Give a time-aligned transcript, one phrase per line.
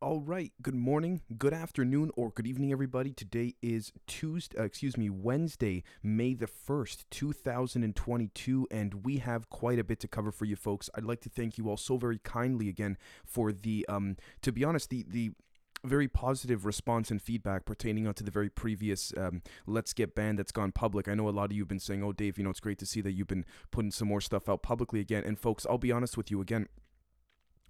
[0.00, 0.52] All right.
[0.62, 3.12] Good morning, good afternoon, or good evening, everybody.
[3.12, 9.80] Today is Tuesday, uh, excuse me, Wednesday, May the 1st, 2022, and we have quite
[9.80, 10.88] a bit to cover for you folks.
[10.94, 14.62] I'd like to thank you all so very kindly again for the, um, to be
[14.62, 15.32] honest, the, the,
[15.84, 20.50] very positive response and feedback pertaining onto the very previous um, let's get banned that's
[20.50, 22.50] gone public i know a lot of you have been saying oh dave you know
[22.50, 25.38] it's great to see that you've been putting some more stuff out publicly again and
[25.38, 26.66] folks i'll be honest with you again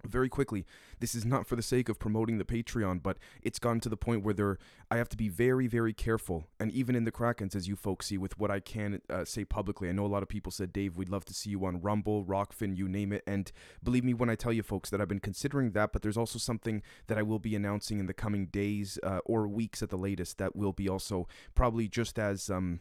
[0.05, 0.65] very quickly.
[0.99, 3.97] This is not for the sake of promoting the patreon but it's gotten to the
[3.97, 4.57] point where there
[4.89, 6.47] i have to be very very careful.
[6.59, 9.45] And even in the krakens as you folks see with what i can uh, say
[9.45, 11.81] publicly i know a lot of people said dave we'd love to see you on
[11.81, 13.23] rumble Rokfin you name it.
[13.27, 13.51] And
[13.83, 16.39] believe me when i tell you folks that i've been considering that but there's also
[16.39, 19.97] something that i will be announcing in the coming days uh, or weeks at the
[19.97, 22.79] latest that will be also probably just as um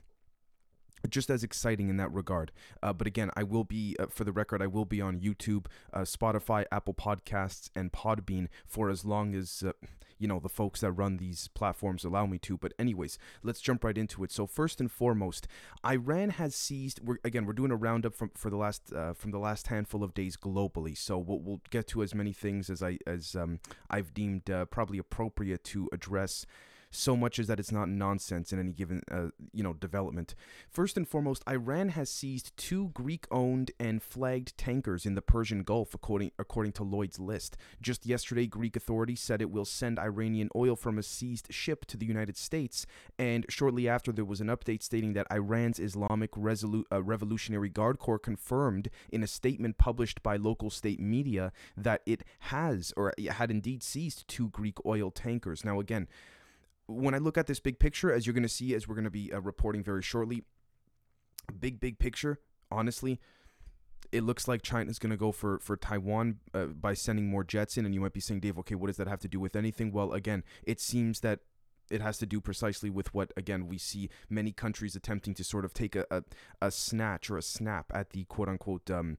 [1.08, 2.52] just as exciting in that regard.
[2.82, 5.66] Uh, but again, I will be, uh, for the record, I will be on YouTube,
[5.92, 9.72] uh, Spotify, Apple Podcasts, and Podbean for as long as, uh,
[10.18, 12.58] you know, the folks that run these platforms allow me to.
[12.58, 14.32] But, anyways, let's jump right into it.
[14.32, 15.46] So, first and foremost,
[15.86, 19.30] Iran has seized, we're, again, we're doing a roundup from, for the last, uh, from
[19.30, 20.96] the last handful of days globally.
[20.96, 24.64] So, we'll, we'll get to as many things as, I, as um, I've deemed uh,
[24.64, 26.44] probably appropriate to address
[26.90, 30.34] so much as that it's not nonsense in any given uh, you know development.
[30.70, 35.94] First and foremost, Iran has seized two Greek-owned and flagged tankers in the Persian Gulf,
[35.94, 37.56] according according to Lloyd's list.
[37.80, 41.96] Just yesterday, Greek authorities said it will send Iranian oil from a seized ship to
[41.96, 42.86] the United States,
[43.18, 47.98] and shortly after, there was an update stating that Iran's Islamic Resolu- uh, Revolutionary Guard
[47.98, 53.50] Corps confirmed in a statement published by local state media that it has or had
[53.50, 55.64] indeed seized two Greek oil tankers.
[55.64, 56.08] Now, again
[56.88, 59.04] when I look at this big picture, as you're going to see, as we're going
[59.04, 60.42] to be uh, reporting very shortly,
[61.60, 63.20] big, big picture, honestly,
[64.10, 67.76] it looks like China's going to go for, for Taiwan uh, by sending more jets
[67.76, 67.84] in.
[67.84, 69.92] And you might be saying, Dave, okay, what does that have to do with anything?
[69.92, 71.40] Well, again, it seems that
[71.90, 75.64] it has to do precisely with what again we see many countries attempting to sort
[75.64, 76.22] of take a, a,
[76.60, 79.16] a snatch or a snap at the quote unquote um,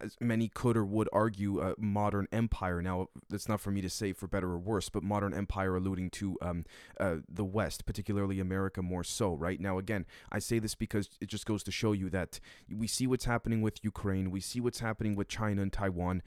[0.00, 2.80] as many could or would argue a modern empire.
[2.80, 6.10] Now that's not for me to say for better or worse but modern empire alluding
[6.10, 6.64] to um,
[6.98, 9.60] uh, the west particularly america more so right?
[9.60, 12.40] Now again i say this because it just goes to show you that
[12.74, 16.22] we see what's happening with ukraine we see what's happening with china and taiwan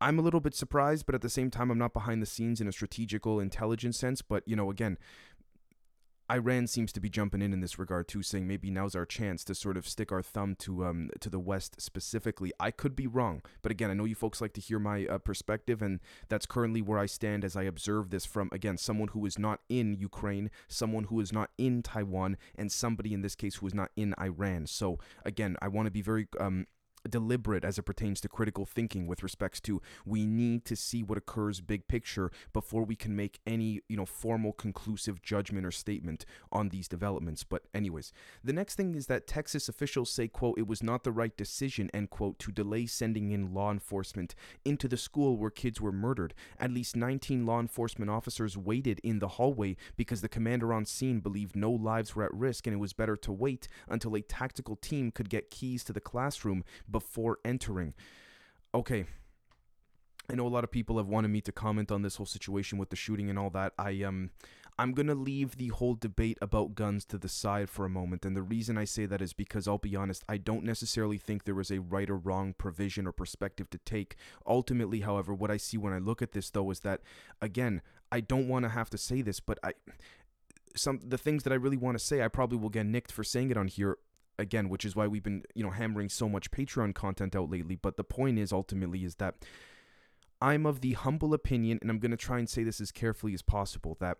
[0.00, 2.60] I'm a little bit surprised, but at the same time, I'm not behind the scenes
[2.60, 4.20] in a strategical intelligence sense.
[4.20, 4.98] But, you know, again,
[6.30, 9.44] Iran seems to be jumping in in this regard too, saying maybe now's our chance
[9.44, 12.52] to sort of stick our thumb to um to the West specifically.
[12.58, 15.18] I could be wrong, but again, I know you folks like to hear my uh,
[15.18, 19.24] perspective, and that's currently where I stand as I observe this from again someone who
[19.24, 23.56] is not in Ukraine, someone who is not in Taiwan, and somebody in this case
[23.56, 24.66] who is not in Iran.
[24.66, 26.66] So again, I want to be very um
[27.10, 31.18] deliberate as it pertains to critical thinking with respects to we need to see what
[31.18, 36.24] occurs big picture before we can make any you know formal conclusive judgment or statement
[36.52, 37.44] on these developments.
[37.44, 38.12] But anyways
[38.42, 41.90] the next thing is that texas officials say quote it was not the right decision
[41.92, 44.34] end quote to delay sending in law enforcement
[44.64, 46.34] into the school where kids were murdered.
[46.58, 51.20] At least 19 law enforcement officers waited in the hallway because the commander on scene
[51.20, 54.76] believed no lives were at risk and it was better to wait until a tactical
[54.76, 56.64] team could get keys to the classroom
[56.96, 57.92] before entering.
[58.72, 59.04] Okay.
[60.30, 62.78] I know a lot of people have wanted me to comment on this whole situation
[62.78, 63.74] with the shooting and all that.
[63.78, 64.30] I um
[64.78, 68.24] I'm going to leave the whole debate about guns to the side for a moment.
[68.26, 71.44] And the reason I say that is because I'll be honest, I don't necessarily think
[71.44, 74.16] there is a right or wrong provision or perspective to take.
[74.46, 77.02] Ultimately, however, what I see when I look at this though is that
[77.42, 79.72] again, I don't want to have to say this, but I
[80.74, 83.24] some the things that I really want to say, I probably will get nicked for
[83.24, 83.98] saying it on here
[84.38, 87.76] again, which is why we've been, you know, hammering so much Patreon content out lately.
[87.76, 89.36] But the point is ultimately is that
[90.40, 93.34] I'm of the humble opinion, and I'm going to try and say this as carefully
[93.34, 94.18] as possible, that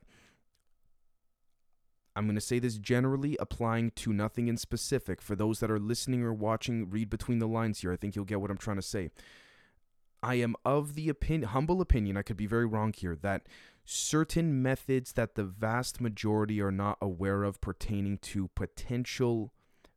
[2.14, 5.20] I'm going to say this generally, applying to nothing in specific.
[5.20, 7.92] For those that are listening or watching, read between the lines here.
[7.92, 9.10] I think you'll get what I'm trying to say.
[10.22, 13.42] I am of the opinion, humble opinion, I could be very wrong here, that
[13.84, 19.52] certain methods that the vast majority are not aware of pertaining to potential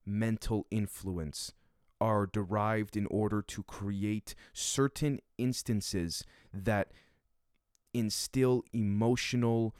[0.09, 1.53] mental influence
[2.01, 6.23] are derived in order to create certain instances
[6.53, 6.91] that
[7.93, 9.75] instill emotional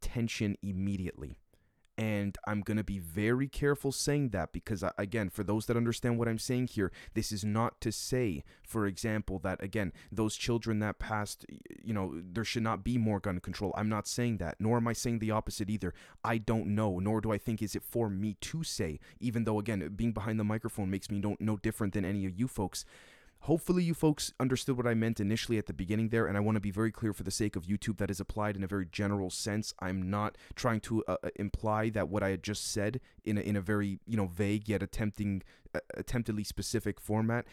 [0.00, 1.38] tension immediately.
[1.98, 5.76] And I'm going to be very careful saying that because, uh, again, for those that
[5.76, 10.36] understand what I'm saying here, this is not to say, for example, that, again, those
[10.36, 11.44] children that passed,
[11.82, 13.74] you know, there should not be more gun control.
[13.76, 15.92] I'm not saying that, nor am I saying the opposite either.
[16.22, 19.58] I don't know, nor do I think is it for me to say, even though,
[19.58, 22.84] again, being behind the microphone makes me no, no different than any of you folks.
[23.42, 26.56] Hopefully, you folks understood what I meant initially at the beginning there, and I want
[26.56, 28.86] to be very clear for the sake of YouTube that is applied in a very
[28.86, 29.72] general sense.
[29.80, 33.40] I'm not trying to uh, uh imply that what I had just said in a,
[33.40, 35.42] in a very you know vague yet attempting
[35.74, 37.46] uh, attemptedly specific format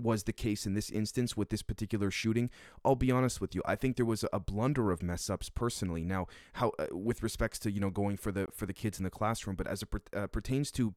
[0.00, 2.50] was the case in this instance with this particular shooting.
[2.84, 3.62] I'll be honest with you.
[3.64, 6.04] I think there was a blunder of mess ups personally.
[6.04, 9.04] Now, how uh, with respects to you know going for the for the kids in
[9.04, 10.94] the classroom, but as it per- uh, pertains to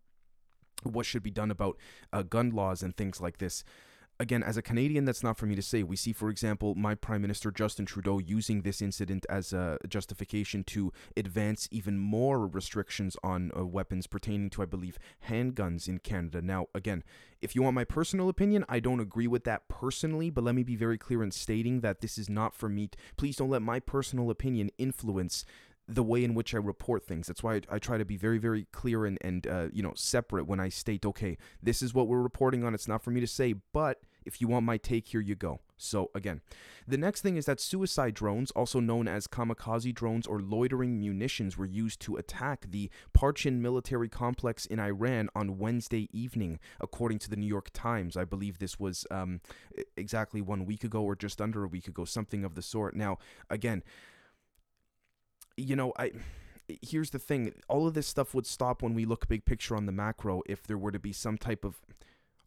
[0.83, 1.77] what should be done about
[2.13, 3.63] uh, gun laws and things like this
[4.19, 5.83] again, as a Canadian, that's not for me to say.
[5.83, 10.63] We see, for example, my Prime Minister Justin Trudeau using this incident as a justification
[10.65, 14.97] to advance even more restrictions on uh, weapons pertaining to, I believe,
[15.29, 16.41] handguns in Canada.
[16.41, 17.03] Now, again,
[17.41, 20.63] if you want my personal opinion, I don't agree with that personally, but let me
[20.63, 22.89] be very clear in stating that this is not for me.
[23.15, 25.45] Please don't let my personal opinion influence
[25.87, 27.27] the way in which I report things.
[27.27, 29.93] That's why I, I try to be very, very clear and, and uh, you know,
[29.95, 32.73] separate when I state, okay, this is what we're reporting on.
[32.73, 35.61] It's not for me to say, but if you want my take, here you go.
[35.77, 36.41] So, again,
[36.85, 41.57] the next thing is that suicide drones, also known as kamikaze drones or loitering munitions,
[41.57, 47.29] were used to attack the Parchin military complex in Iran on Wednesday evening, according to
[47.29, 48.17] the New York Times.
[48.17, 49.39] I believe this was um,
[49.95, 52.95] exactly one week ago or just under a week ago, something of the sort.
[52.95, 53.19] Now,
[53.49, 53.83] again,
[55.57, 56.11] you know, I
[56.81, 59.85] here's the thing all of this stuff would stop when we look big picture on
[59.85, 61.79] the macro if there were to be some type of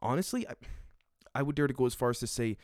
[0.02, 0.52] honestly I,
[1.34, 2.56] I would dare to go as far as to say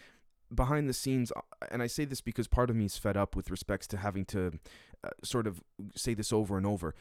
[0.54, 1.40] behind the scenes uh,
[1.70, 4.24] and I say this because part of me is fed up with respects to having
[4.26, 4.58] to
[5.02, 5.62] uh, sort of
[5.94, 6.94] say this over and over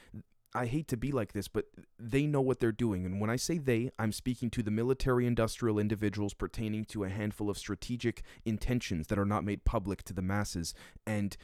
[0.56, 1.65] I hate to be like this, but
[2.00, 3.06] they know what they're doing.
[3.06, 7.09] And when I say they, I'm speaking to the military industrial individuals pertaining to a
[7.09, 10.74] handful of strategic intentions that are not made public to the masses.
[11.06, 11.36] And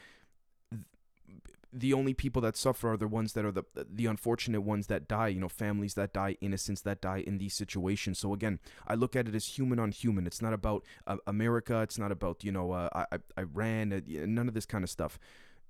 [1.74, 5.08] the only people that suffer are the ones that are the the unfortunate ones that
[5.08, 8.94] die you know families that die innocents that die in these situations so again i
[8.94, 12.44] look at it as human on human it's not about uh, america it's not about
[12.44, 15.18] you know uh, I, iran uh, none of this kind of stuff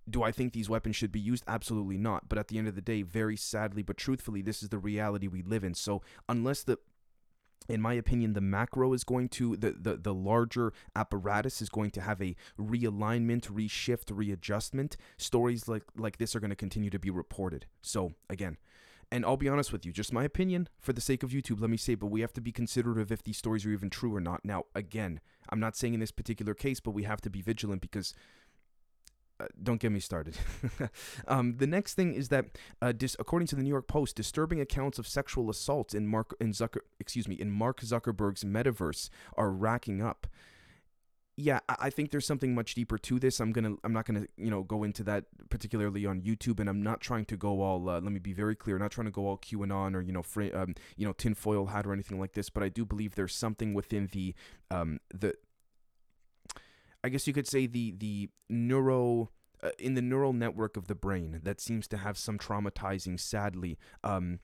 [0.10, 1.44] do I think these weapons should be used?
[1.48, 2.28] Absolutely not.
[2.28, 5.28] But at the end of the day, very sadly, but truthfully, this is the reality
[5.28, 5.74] we live in.
[5.74, 6.80] So, unless the
[7.70, 11.92] in my opinion, the macro is going to the, the the larger apparatus is going
[11.92, 14.98] to have a realignment, reshift, readjustment.
[15.18, 17.66] Stories like like this are going to continue to be reported.
[17.82, 18.58] So again,
[19.12, 21.70] and I'll be honest with you, just my opinion for the sake of YouTube, let
[21.70, 24.16] me say, but we have to be considerate of if these stories are even true
[24.16, 24.46] or not.
[24.46, 25.20] Now, again,
[25.50, 28.14] I'm not saying in this particular case, but we have to be vigilant because
[29.42, 30.38] uh, don't get me started.
[31.28, 32.46] um, the next thing is that,
[32.82, 36.36] uh, dis- according to the New York Post, disturbing accounts of sexual assault in Mark
[36.40, 40.28] in Zucker, excuse me, in Mark Zuckerberg's metaverse are racking up.
[41.38, 43.40] Yeah, I-, I think there's something much deeper to this.
[43.40, 46.84] I'm gonna, I'm not gonna, you know, go into that particularly on YouTube, and I'm
[46.84, 47.90] not trying to go all.
[47.90, 50.24] Uh, let me be very clear, not trying to go all QAnon or you know,
[50.24, 52.50] fr- um, you know, tinfoil hat or anything like this.
[52.50, 54.36] But I do believe there's something within the,
[54.70, 55.36] um, the
[57.04, 59.32] I guess you could say the the neuro
[59.64, 63.78] uh, in the neural network of the brain that seems to have some traumatizing, sadly,
[64.04, 64.40] um,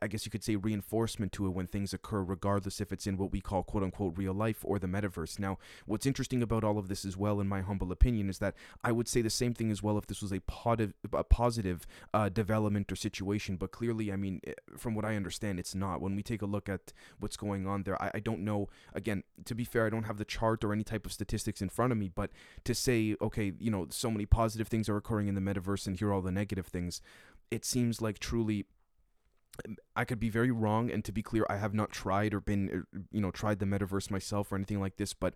[0.00, 3.16] I guess you could say reinforcement to it when things occur, regardless if it's in
[3.16, 5.38] what we call quote unquote real life or the metaverse.
[5.38, 8.54] Now, what's interesting about all of this as well, in my humble opinion, is that
[8.82, 11.86] I would say the same thing as well if this was a, positive, a positive
[12.12, 13.56] uh, development or situation.
[13.56, 16.00] But clearly, I mean, eh, from what I understand, it's not.
[16.00, 18.68] When we take a look at what's going on there, I, I don't know.
[18.94, 21.68] Again, to be fair, I don't have the chart or any type of statistics in
[21.68, 22.30] front of me, but
[22.64, 25.98] to say, okay, you know, so many positive things are occurring in the metaverse and
[25.98, 27.00] here are all the negative things,
[27.50, 28.66] it seems like truly
[29.94, 32.70] I could be very wrong, and to be clear, I have not tried or been,
[32.70, 35.14] er, you know, tried the metaverse myself or anything like this.
[35.14, 35.34] But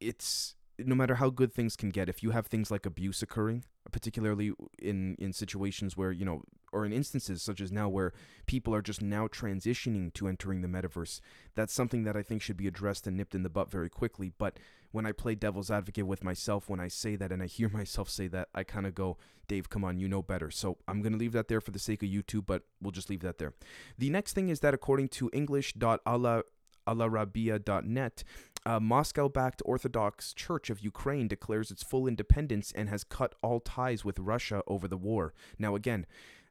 [0.00, 3.64] it's no matter how good things can get, if you have things like abuse occurring,
[3.90, 6.42] particularly in in situations where you know,
[6.72, 8.12] or in instances such as now where
[8.46, 11.20] people are just now transitioning to entering the metaverse,
[11.54, 14.32] that's something that I think should be addressed and nipped in the butt very quickly.
[14.36, 14.58] But
[14.94, 18.08] when I play devil's advocate with myself, when I say that and I hear myself
[18.08, 19.16] say that, I kind of go,
[19.48, 20.52] Dave, come on, you know better.
[20.52, 23.10] So I'm going to leave that there for the sake of YouTube, but we'll just
[23.10, 23.54] leave that there.
[23.98, 28.24] The next thing is that according to English.alarabiya.net,
[28.64, 33.58] a Moscow backed Orthodox Church of Ukraine declares its full independence and has cut all
[33.58, 35.34] ties with Russia over the war.
[35.58, 36.06] Now, again,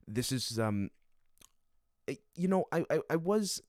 [0.05, 0.89] this is, um,
[2.09, 3.61] eh, you know, I, I, I was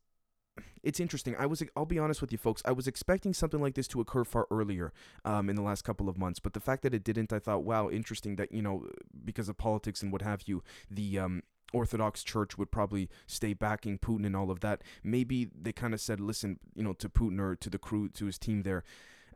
[0.82, 1.34] it's interesting.
[1.38, 2.62] I was I'll be honest with you folks.
[2.64, 4.92] I was expecting something like this to occur far earlier
[5.24, 7.64] um, in the last couple of months, but the fact that it didn't, I thought,
[7.64, 8.86] wow, interesting that you know
[9.24, 11.42] because of politics and what have you, the um,
[11.72, 14.82] Orthodox Church would probably stay backing Putin and all of that.
[15.02, 18.26] Maybe they kind of said, listen, you know, to Putin or to the crew, to
[18.26, 18.84] his team there,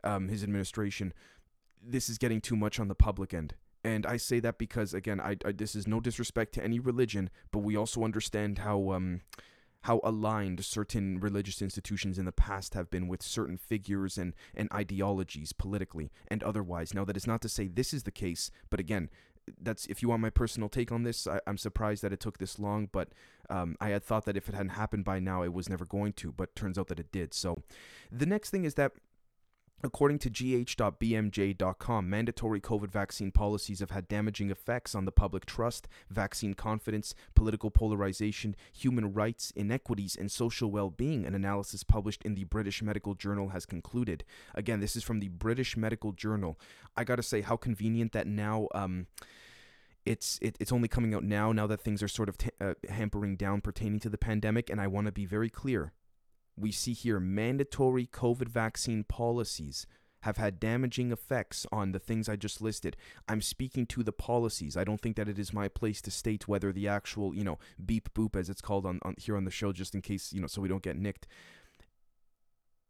[0.03, 1.13] um, his administration,
[1.81, 3.55] this is getting too much on the public end.
[3.83, 7.29] And I say that because, again, I, I, this is no disrespect to any religion,
[7.51, 9.21] but we also understand how um,
[9.83, 14.69] how aligned certain religious institutions in the past have been with certain figures and, and
[14.73, 16.93] ideologies politically and otherwise.
[16.93, 19.09] Now, that is not to say this is the case, but again,
[19.59, 21.25] that's if you want my personal take on this.
[21.25, 23.09] I, am surprised that it took this long, but
[23.49, 26.13] um, I had thought that if it hadn't happened by now, it was never going
[26.13, 26.31] to.
[26.31, 27.33] But turns out that it did.
[27.33, 27.63] So,
[28.11, 28.91] the next thing is that
[29.81, 35.87] According to gh.bmj.com, mandatory COVID vaccine policies have had damaging effects on the public trust,
[36.09, 42.35] vaccine confidence, political polarization, human rights, inequities, and social well being, an analysis published in
[42.35, 44.25] the British Medical Journal has concluded.
[44.53, 46.59] Again, this is from the British Medical Journal.
[46.97, 48.67] I gotta say, how convenient that now.
[48.75, 49.07] Um,
[50.05, 52.73] it's it, it's only coming out now now that things are sort of t- uh,
[52.89, 55.91] hampering down pertaining to the pandemic and i want to be very clear
[56.59, 59.87] we see here mandatory COVID vaccine policies
[60.23, 62.97] have had damaging effects on the things I just listed.
[63.29, 64.75] I'm speaking to the policies.
[64.75, 67.57] I don't think that it is my place to state whether the actual, you know,
[67.85, 70.41] beep boop as it's called on, on here on the show, just in case, you
[70.41, 71.25] know, so we don't get nicked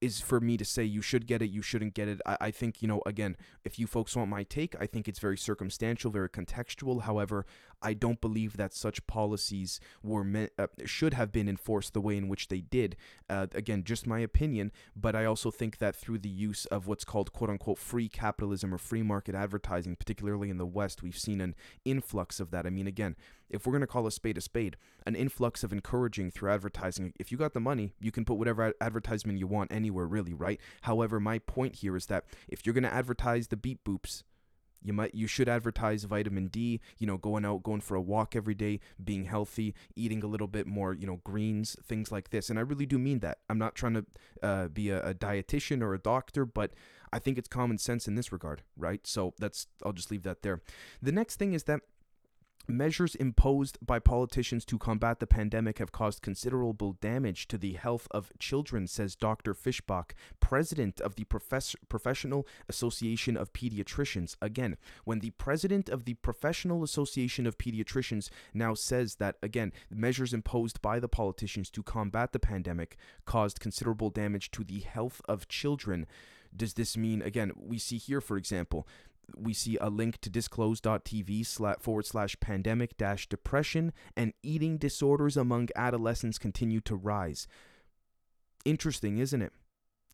[0.02, 2.22] is for me to say you should get it, you shouldn't get it.
[2.26, 3.36] I, I, think, you know, again,
[3.66, 7.04] if you folks want my take, I think it's very circumstantial, very contextual.
[7.04, 7.46] However,
[7.82, 12.18] I don't believe that such policies were meant, uh, should have been enforced the way
[12.18, 12.96] in which they did.
[13.30, 17.06] Uh, again, just my opinion, but I also think that through the use of what's
[17.06, 21.42] called quote unquote free capitalism or free market advertising, particularly in the West, we've seen
[21.42, 21.56] an
[21.86, 22.66] influx of that.
[22.66, 23.16] I mean, again,
[23.50, 27.14] if we're going to call a spade a spade, an influx of encouraging through advertising.
[27.20, 30.60] If you got the money, you can put whatever advertisement you want anywhere, really, right?
[30.82, 34.24] However, my point here is that if you're going to advertise the beep boops,
[34.82, 38.36] you might you should advertise vitamin D, you know, going out, going for a walk
[38.36, 42.50] every day, being healthy, eating a little bit more, you know, greens, things like this.
[42.50, 43.40] And I really do mean that.
[43.50, 44.06] I'm not trying to
[44.42, 46.72] uh, be a, a dietitian or a doctor, but
[47.12, 49.06] I think it's common sense in this regard, right?
[49.06, 50.62] So that's I'll just leave that there.
[51.02, 51.82] The next thing is that
[52.70, 58.08] Measures imposed by politicians to combat the pandemic have caused considerable damage to the health
[58.12, 59.56] of children, says Dr.
[59.56, 64.36] Fischbach, president of the Profes- Professional Association of Pediatricians.
[64.40, 70.32] Again, when the president of the Professional Association of Pediatricians now says that, again, measures
[70.32, 75.48] imposed by the politicians to combat the pandemic caused considerable damage to the health of
[75.48, 76.06] children,
[76.56, 78.88] does this mean, again, we see here, for example,
[79.38, 85.70] we see a link to disclose.tv forward slash pandemic dash depression and eating disorders among
[85.76, 87.48] adolescents continue to rise.
[88.66, 89.54] Interesting, isn't it?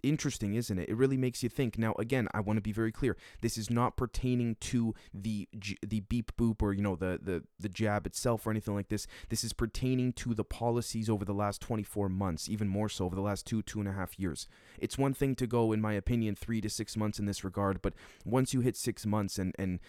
[0.05, 0.89] Interesting, isn't it?
[0.89, 1.77] It really makes you think.
[1.77, 3.17] Now, again, I want to be very clear.
[3.41, 5.47] This is not pertaining to the
[5.85, 9.07] the beep boop or you know the the the jab itself or anything like this.
[9.29, 13.15] This is pertaining to the policies over the last 24 months, even more so over
[13.15, 14.47] the last two two and a half years.
[14.79, 17.81] It's one thing to go, in my opinion, three to six months in this regard,
[17.81, 17.93] but
[18.23, 19.79] once you hit six months and and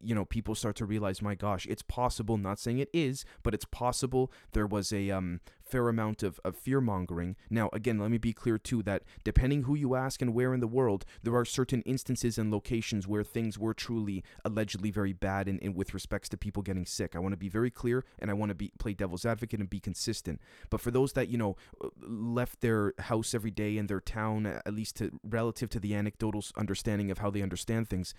[0.00, 2.36] you know people start to realize, my gosh, it's possible.
[2.36, 4.32] Not saying it is, but it's possible.
[4.52, 7.36] There was a um fair amount of, of fear mongering.
[7.50, 10.60] Now, again, let me be clear too that depending who you ask and where in
[10.60, 15.48] the world, there are certain instances and locations where things were truly allegedly very bad
[15.48, 17.16] in, in with respects to people getting sick.
[17.16, 19.68] I want to be very clear and I want to be play devil's advocate and
[19.68, 20.40] be consistent.
[20.70, 21.56] But for those that, you know,
[22.00, 26.44] left their house every day in their town, at least to relative to the anecdotal
[26.56, 28.14] understanding of how they understand things,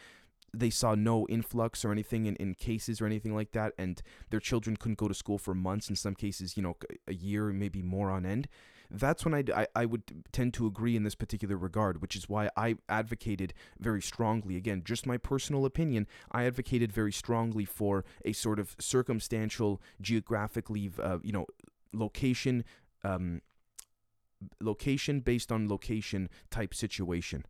[0.54, 4.40] they saw no influx or anything in, in cases or anything like that, and their
[4.40, 6.78] children couldn't go to school for months, in some cases, you know,
[7.08, 8.48] a year, maybe more on end.
[8.90, 12.30] That's when I, I, I would tend to agree in this particular regard, which is
[12.30, 14.56] why I advocated very strongly.
[14.56, 20.90] Again, just my personal opinion, I advocated very strongly for a sort of circumstantial, geographically,
[21.02, 21.48] uh, you know,
[21.94, 22.64] location,
[23.04, 23.42] um,
[24.62, 27.44] location based on location type situation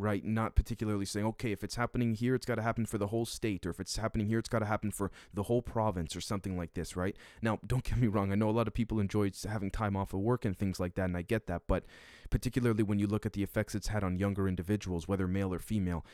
[0.00, 0.24] right?
[0.24, 3.26] Not particularly saying, okay, if it's happening here, it's got to happen for the whole
[3.26, 6.20] state, or if it's happening here, it's got to happen for the whole province, or
[6.20, 7.16] something like this, right?
[7.42, 8.32] Now, don't get me wrong.
[8.32, 10.94] I know a lot of people enjoy having time off of work and things like
[10.94, 11.84] that, and I get that, but
[12.30, 15.58] particularly when you look at the effects it's had on younger individuals, whether male or
[15.58, 16.04] female,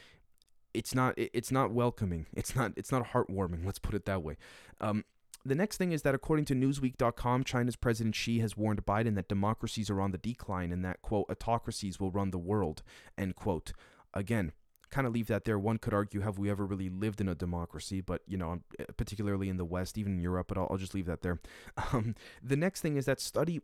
[0.75, 2.27] it's not it's not welcoming.
[2.35, 3.65] It's not it's not heartwarming.
[3.65, 4.37] Let's put it that way.
[4.81, 5.05] Um,
[5.47, 9.29] the next thing is that according to Newsweek.com, China's President Xi has warned Biden that
[9.29, 12.83] democracies are on the decline and that, quote, autocracies will run the world,
[13.17, 13.73] end quote.
[14.15, 14.53] Again,
[14.91, 15.59] kind of leave that there.
[15.59, 18.01] One could argue, have we ever really lived in a democracy?
[18.01, 18.61] But, you know,
[18.97, 21.41] particularly in the West, even in Europe, but I'll, I'll just leave that there.
[21.93, 23.61] Um, the next thing is that study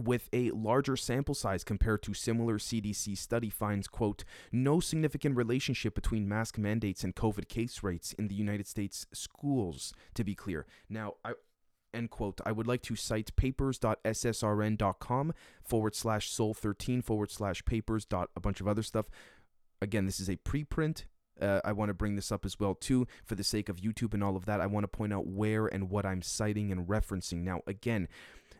[0.00, 5.94] with a larger sample size compared to similar CDC study finds, quote, no significant relationship
[5.94, 10.66] between mask mandates and COVID case rates in the United States schools, to be clear.
[10.88, 11.32] Now, I,
[11.94, 12.40] end quote.
[12.44, 18.40] I would like to cite papers.ssrn.com forward slash sol 13 forward slash papers dot a
[18.40, 19.06] bunch of other stuff.
[19.80, 21.04] Again, this is a preprint.
[21.40, 24.14] Uh, I want to bring this up as well too for the sake of YouTube
[24.14, 24.60] and all of that.
[24.60, 27.38] I want to point out where and what I'm citing and referencing.
[27.38, 28.06] Now, again,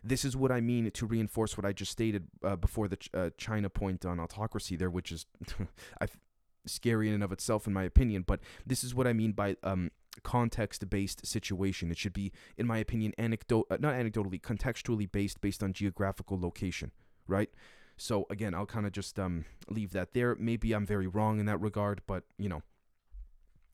[0.03, 3.09] this is what I mean to reinforce what I just stated uh, before the ch-
[3.13, 5.25] uh, China point on autocracy there, which is
[6.65, 8.23] scary in and of itself, in my opinion.
[8.25, 9.91] But this is what I mean by um,
[10.23, 11.91] context-based situation.
[11.91, 16.39] It should be, in my opinion, anecdote, uh, not anecdotally, contextually based, based on geographical
[16.39, 16.91] location,
[17.27, 17.49] right?
[17.95, 20.35] So again, I'll kind of just um, leave that there.
[20.35, 22.61] Maybe I'm very wrong in that regard, but you know,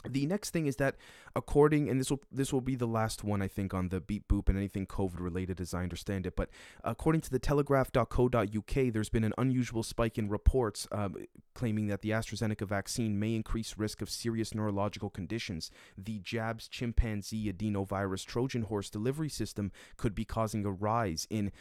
[0.08, 0.96] the next thing is that
[1.36, 4.28] according and this will this will be the last one I think on the beep
[4.30, 6.50] boop and anything COVID related as I understand it, but
[6.84, 11.16] according to the telegraph.co.uk, there's been an unusual spike in reports um,
[11.54, 15.70] claiming that the AstraZeneca vaccine may increase risk of serious neurological conditions.
[15.98, 21.52] The Jabs chimpanzee adenovirus Trojan horse delivery system could be causing a rise in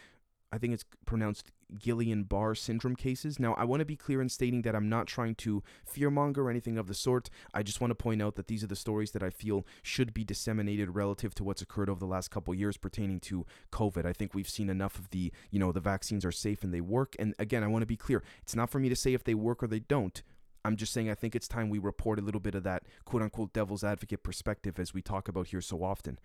[0.50, 3.38] I think it's pronounced Guillain-Barré syndrome cases.
[3.38, 6.50] Now, I want to be clear in stating that I'm not trying to fearmonger or
[6.50, 7.30] anything of the sort.
[7.52, 10.14] I just want to point out that these are the stories that I feel should
[10.14, 14.06] be disseminated relative to what's occurred over the last couple years pertaining to COVID.
[14.06, 16.80] I think we've seen enough of the, you know, the vaccines are safe and they
[16.80, 17.14] work.
[17.18, 18.22] And again, I want to be clear.
[18.42, 20.22] It's not for me to say if they work or they don't.
[20.64, 23.22] I'm just saying I think it's time we report a little bit of that quote
[23.22, 26.18] unquote devil's advocate perspective as we talk about here so often.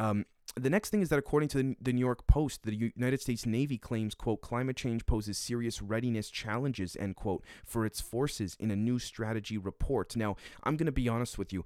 [0.00, 0.24] Um,
[0.56, 3.78] the next thing is that according to the New York Post, the United States Navy
[3.78, 8.76] claims, quote, climate change poses serious readiness challenges, end quote, for its forces in a
[8.76, 10.16] new strategy report.
[10.16, 11.64] Now, I'm going to be honest with you.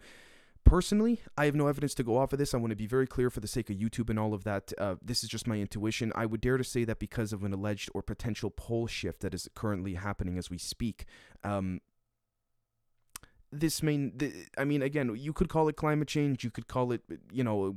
[0.64, 2.55] Personally, I have no evidence to go off of this.
[2.55, 4.73] I want to be very clear for the sake of YouTube and all of that.
[4.79, 6.11] Uh, this is just my intuition.
[6.14, 9.35] I would dare to say that because of an alleged or potential pole shift that
[9.35, 11.05] is currently happening as we speak,
[11.45, 11.81] um,
[13.61, 14.12] this may,
[14.58, 16.44] I mean, again, you could call it climate change.
[16.44, 17.76] You could call it, you know,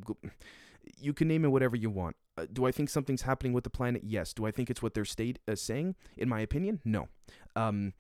[0.99, 2.15] you can name it whatever you want.
[2.37, 4.03] Uh, do I think something's happening with the planet?
[4.05, 4.33] Yes.
[4.33, 5.95] Do I think it's what they're state uh, saying?
[6.15, 7.07] In my opinion, no.
[7.55, 7.93] Um,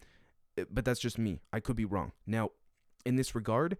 [0.59, 1.41] uh, but that's just me.
[1.51, 2.11] I could be wrong.
[2.25, 2.51] Now,
[3.05, 3.77] in this regard,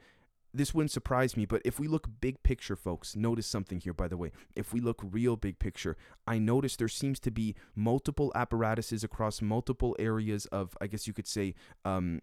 [0.53, 4.07] this wouldn't surprise me, but if we look big picture, folks, notice something here, by
[4.07, 4.31] the way.
[4.55, 9.41] If we look real big picture, I notice there seems to be multiple apparatuses across
[9.41, 11.53] multiple areas of, I guess you could say,
[11.85, 12.21] um,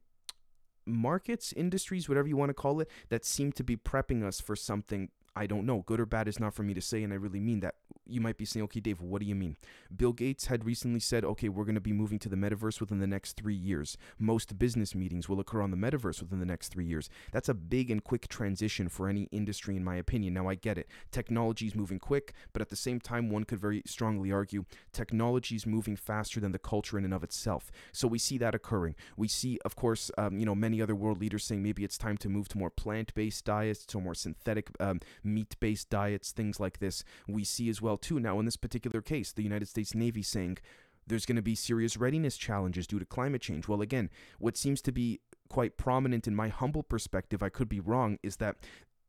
[0.86, 4.56] markets, industries, whatever you want to call it, that seem to be prepping us for
[4.56, 5.82] something I don't know.
[5.86, 7.74] Good or bad is not for me to say, and I really mean that.
[8.06, 9.56] You might be saying, okay, Dave, what do you mean?
[9.96, 12.98] Bill Gates had recently said, okay, we're going to be moving to the metaverse within
[12.98, 13.96] the next three years.
[14.18, 17.08] Most business meetings will occur on the metaverse within the next three years.
[17.32, 20.34] That's a big and quick transition for any industry, in my opinion.
[20.34, 20.86] Now, I get it.
[21.10, 25.56] Technology is moving quick, but at the same time, one could very strongly argue technology
[25.56, 27.70] is moving faster than the culture in and of itself.
[27.90, 28.96] So we see that occurring.
[29.16, 32.18] We see, of course, um, you know, many other world leaders saying maybe it's time
[32.18, 36.78] to move to more plant-based diets, to more synthetic um, meat based diets, things like
[36.78, 37.04] this.
[37.26, 40.58] We see as well, too, now in this particular case, the United States Navy saying
[41.06, 43.68] there's going to be serious readiness challenges due to climate change.
[43.68, 47.80] Well, again, what seems to be quite prominent in my humble perspective, I could be
[47.80, 48.56] wrong, is that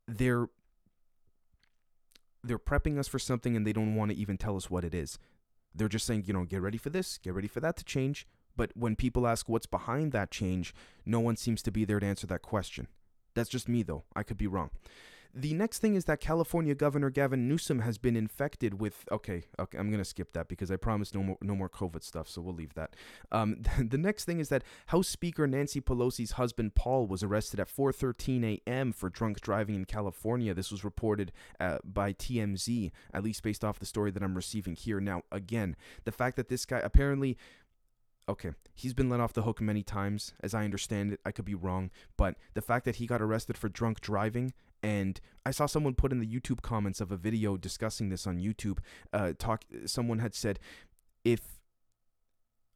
[0.06, 0.48] they're
[2.44, 4.94] they're prepping us for something and they don't want to even tell us what it
[4.94, 5.18] is.
[5.74, 8.26] They're just saying, you know, get ready for this, get ready for that to change.
[8.56, 10.72] But when people ask what's behind that change,
[11.04, 12.86] no one seems to be there to answer that question.
[13.34, 14.04] That's just me, though.
[14.14, 14.70] I could be wrong.
[15.34, 19.04] The next thing is that California Governor Gavin Newsom has been infected with.
[19.10, 22.28] Okay, okay, I'm gonna skip that because I promised no more no more COVID stuff,
[22.28, 22.94] so we'll leave that.
[23.32, 27.68] Um, the next thing is that House Speaker Nancy Pelosi's husband Paul was arrested at
[27.68, 28.92] 4:13 a.m.
[28.92, 30.54] for drunk driving in California.
[30.54, 34.76] This was reported uh, by TMZ, at least based off the story that I'm receiving
[34.76, 35.00] here.
[35.00, 37.36] Now, again, the fact that this guy apparently
[38.28, 41.20] okay, he's been let off the hook many times, as I understand it.
[41.24, 44.52] I could be wrong, but the fact that he got arrested for drunk driving
[44.86, 48.38] and I saw someone put in the YouTube comments of a video discussing this on
[48.38, 48.78] YouTube.
[49.12, 49.64] Uh, talk.
[49.84, 50.60] Someone had said,
[51.24, 51.58] if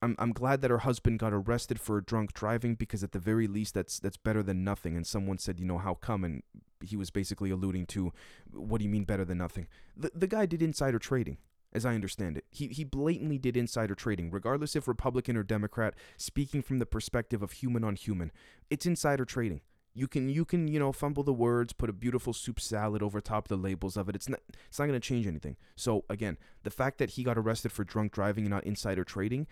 [0.02, 3.46] I'm I'm glad that her husband got arrested for drunk driving because at the very
[3.46, 4.96] least that's that's better than nothing.
[4.96, 6.24] And someone said, you know, how come?
[6.24, 6.42] And
[6.82, 8.12] he was basically alluding to,
[8.52, 9.68] what do you mean better than nothing?
[9.96, 11.38] The the guy did insider trading.
[11.72, 15.94] As I understand it, he, he blatantly did insider trading, regardless if Republican or Democrat,
[16.16, 18.32] speaking from the perspective of human on human.
[18.68, 19.60] It's insider trading.
[19.92, 23.20] You can you can you know fumble the words, put a beautiful soup salad over
[23.20, 24.14] top the labels of it.
[24.14, 25.56] It's not it's not going to change anything.
[25.76, 29.46] So again, the fact that he got arrested for drunk driving and not insider trading,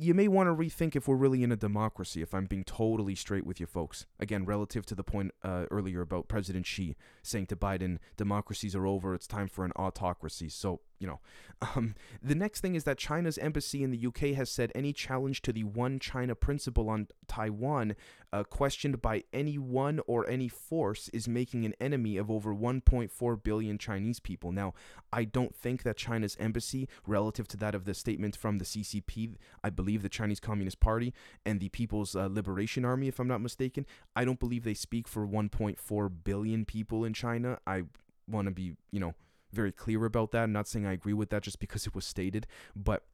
[0.00, 2.22] you may want to rethink if we're really in a democracy.
[2.22, 6.00] If I'm being totally straight with you folks, again, relative to the point uh, earlier
[6.00, 9.12] about President Xi saying to Biden, democracies are over.
[9.14, 10.48] It's time for an autocracy.
[10.48, 11.20] So you know.
[11.74, 15.42] Um, the next thing is that China's embassy in the UK has said any challenge
[15.42, 17.96] to the one China principle on Taiwan,
[18.32, 23.76] uh, questioned by anyone or any force, is making an enemy of over 1.4 billion
[23.76, 24.52] Chinese people.
[24.52, 24.72] Now,
[25.12, 29.34] I don't think that China's embassy, relative to that of the statement from the CCP,
[29.64, 31.12] I believe the Chinese Communist Party
[31.44, 33.84] and the People's uh, Liberation Army, if I'm not mistaken,
[34.14, 37.58] I don't believe they speak for 1.4 billion people in China.
[37.66, 37.82] I
[38.28, 39.14] want to be, you know,
[39.52, 40.44] very clear about that.
[40.44, 43.04] I'm not saying I agree with that just because it was stated, but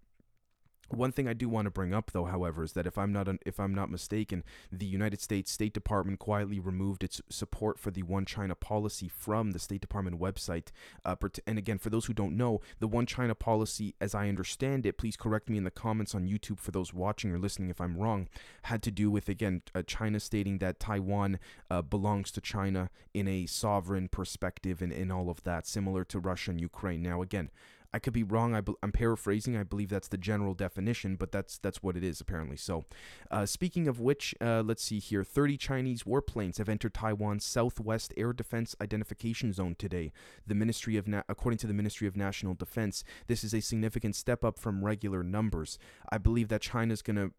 [0.88, 3.28] one thing I do want to bring up, though, however, is that if I'm not
[3.46, 8.02] if I'm not mistaken, the United States State Department quietly removed its support for the
[8.02, 10.68] One China policy from the State Department website.
[11.04, 11.16] Uh,
[11.46, 14.98] and again, for those who don't know, the One China policy, as I understand it,
[14.98, 17.96] please correct me in the comments on YouTube for those watching or listening if I'm
[17.96, 18.28] wrong,
[18.64, 21.38] had to do with again uh, China stating that Taiwan
[21.70, 26.18] uh, belongs to China in a sovereign perspective and in all of that, similar to
[26.18, 27.02] Russia and Ukraine.
[27.02, 27.50] Now, again,
[27.94, 28.56] I could be wrong.
[28.56, 29.56] I am paraphrasing.
[29.56, 32.56] I believe that's the general definition, but that's that's what it is apparently.
[32.56, 32.86] So,
[33.30, 35.22] uh, speaking of which, uh, let's see here.
[35.22, 40.10] 30 Chinese warplanes have entered Taiwan's Southwest Air Defense Identification Zone today.
[40.44, 44.16] The Ministry of Na- according to the Ministry of National Defense, this is a significant
[44.16, 45.78] step up from regular numbers.
[46.10, 47.30] I believe that China's going to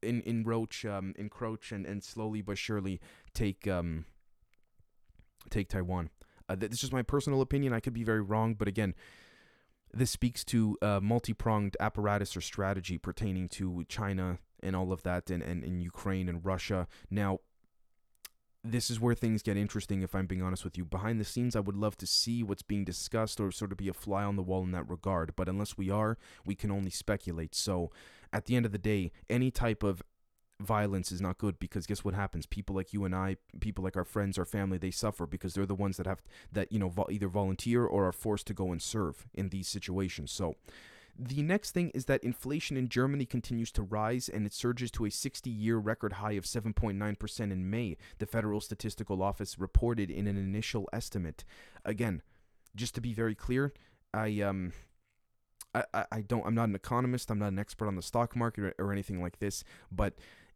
[0.00, 3.00] in, encroach, um, encroach and, and slowly but surely
[3.34, 4.04] take um,
[5.50, 6.10] take Taiwan.
[6.48, 7.72] Uh, this is my personal opinion.
[7.72, 8.94] I could be very wrong, but again,
[9.94, 15.30] this speaks to a multi-pronged apparatus or strategy pertaining to China and all of that,
[15.30, 16.86] and, and, and Ukraine and Russia.
[17.10, 17.40] Now,
[18.64, 20.86] this is where things get interesting if I'm being honest with you.
[20.86, 23.88] Behind the scenes, I would love to see what's being discussed or sort of be
[23.88, 25.36] a fly on the wall in that regard.
[25.36, 27.54] But unless we are, we can only speculate.
[27.54, 27.90] So
[28.32, 30.02] at the end of the day, any type of
[30.60, 33.96] violence is not good because guess what happens people like you and i people like
[33.96, 36.88] our friends our family they suffer because they're the ones that have that you know
[36.88, 40.54] vo- either volunteer or are forced to go and serve in these situations so
[41.16, 45.04] the next thing is that inflation in Germany continues to rise and it surges to
[45.04, 50.26] a 60 year record high of 7.9% in May, the Federal Statistical Office reported in
[50.26, 51.44] an initial estimate.
[51.84, 52.22] Again,
[52.74, 53.72] just to be very clear,
[54.12, 54.72] I um
[55.72, 58.64] I, I don't I'm not an economist, I'm not an expert on the stock market
[58.64, 59.62] or, or anything like this,
[59.92, 60.14] but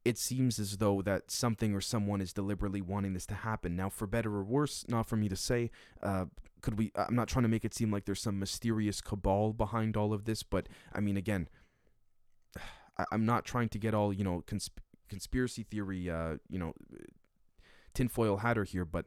[0.08, 3.76] it seems as though that something or someone is deliberately wanting this to happen.
[3.76, 5.70] Now, for better or worse, not for me to say,
[6.02, 6.24] uh,
[6.62, 6.90] could we?
[6.96, 10.24] I'm not trying to make it seem like there's some mysterious cabal behind all of
[10.24, 11.48] this, but I mean, again,
[12.98, 16.72] I, am not trying to get all you know consp- conspiracy theory, uh, you know,
[17.92, 19.04] tinfoil hatter here, but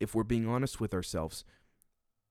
[0.00, 1.44] if we're being honest with ourselves,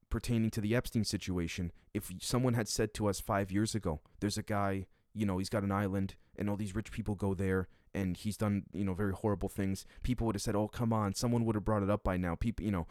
[0.09, 4.39] pertaining to the Epstein situation, if someone had said to us five years ago, there's
[4.39, 7.67] a guy, you know, he's got an island and all these rich people go there
[7.97, 9.85] and he's done you know very horrible things.
[10.03, 12.35] People would have said oh come on someone would have brought it up by now.
[12.35, 12.87] People you know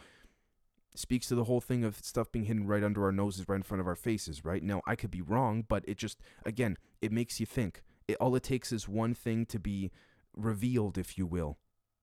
[0.94, 3.62] speaks to the whole thing of stuff being hidden right under our noses right in
[3.62, 4.62] front of our faces right?
[4.62, 7.82] Now i could be wrong but it just again it makes you think.
[8.08, 9.90] It, all it takes is one thing to be
[10.34, 11.58] revealed if you will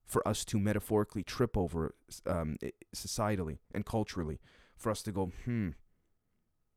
[0.05, 1.95] for us to metaphorically trip over
[2.27, 2.57] um,
[2.93, 4.39] societally and culturally
[4.75, 5.69] for us to go hmm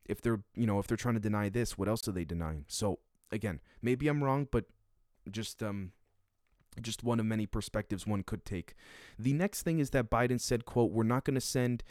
[0.04, 2.64] if they're you know if they're trying to deny this what else are they denying?
[2.68, 3.00] So
[3.32, 4.66] again maybe i'm wrong but
[5.30, 5.92] just um
[6.80, 8.74] just one of many perspectives one could take.
[9.18, 11.82] The next thing is that Biden said, quote, we're not going to send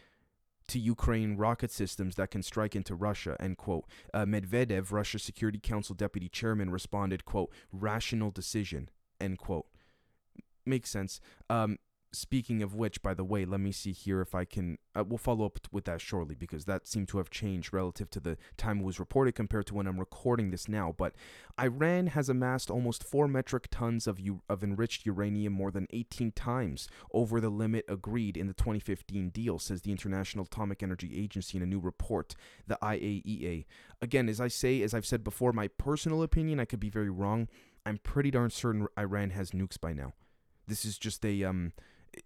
[0.67, 3.85] to Ukraine rocket systems that can strike into Russia, end quote.
[4.13, 8.89] Uh, Medvedev, Russia Security Council deputy chairman, responded, quote, rational decision,
[9.21, 9.67] end quote.
[10.65, 11.19] Makes sense.
[11.49, 11.77] Um,
[12.15, 14.77] Speaking of which, by the way, let me see here if I can.
[14.95, 18.19] Uh, we'll follow up with that shortly because that seemed to have changed relative to
[18.19, 20.95] the time it was reported compared to when I'm recording this now.
[20.97, 21.13] But
[21.59, 26.31] Iran has amassed almost 4 metric tons of, u- of enriched uranium, more than 18
[26.31, 31.57] times over the limit agreed in the 2015 deal, says the International Atomic Energy Agency
[31.57, 33.65] in a new report, the IAEA.
[34.01, 37.09] Again, as I say, as I've said before, my personal opinion, I could be very
[37.09, 37.49] wrong.
[37.85, 40.13] I'm pretty darn certain Iran has nukes by now.
[40.67, 41.73] This is just a um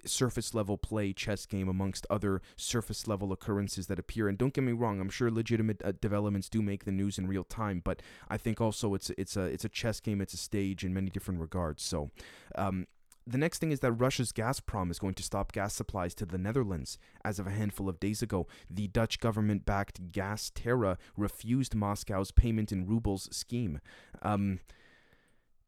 [0.05, 4.27] surface level play chess game amongst other surface level occurrences that appear.
[4.27, 7.27] And don't get me wrong, I'm sure legitimate uh, developments do make the news in
[7.27, 10.37] real time, but I think also it's it's a it's a chess game, it's a
[10.37, 11.83] stage in many different regards.
[11.83, 12.11] So.
[12.55, 12.87] Um,
[13.27, 16.39] the next thing is that Russia's Gazprom is going to stop gas supplies to the
[16.39, 16.97] Netherlands.
[17.23, 22.71] As of a handful of days ago, the Dutch government backed GasTerra refused Moscow's payment
[22.71, 23.81] in rubles scheme.
[24.23, 24.61] Um,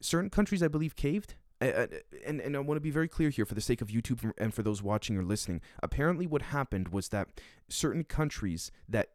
[0.00, 3.54] certain countries, I believe, caved and and I want to be very clear here for
[3.54, 5.60] the sake of YouTube and for those watching or listening.
[5.82, 7.28] Apparently, what happened was that
[7.68, 9.10] certain countries that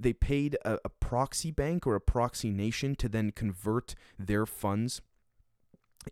[0.00, 5.00] they paid a, a proxy bank or a proxy nation to then convert their funds